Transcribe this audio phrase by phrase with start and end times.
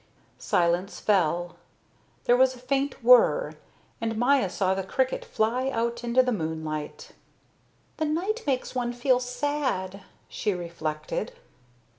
[0.39, 1.57] Silence fell.
[2.23, 3.53] There was a faint whirr,
[4.01, 7.11] and Maya saw the cricket fly out into the moonlight.
[7.97, 11.33] "The night makes one feel sad," she reflected.